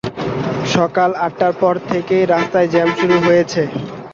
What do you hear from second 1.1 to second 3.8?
আটটার পর থেকেই রাস্তায় জ্যাম শুরু হয়েছে।